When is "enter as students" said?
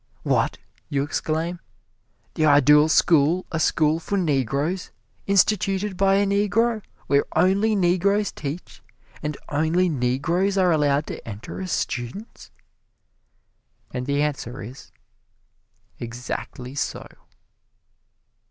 11.27-12.49